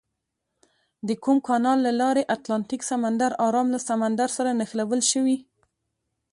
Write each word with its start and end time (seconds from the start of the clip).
د 1.07 1.09
کوم 1.23 1.37
کانال 1.47 1.77
له 1.87 1.91
لارې 2.01 2.29
اتلانتیک 2.35 2.81
سمندر 2.91 3.31
ارام 3.47 3.67
له 3.75 3.79
سمندر 3.89 4.29
سره 4.37 4.55
نښلول 4.59 5.01
شوي؟ 5.11 5.37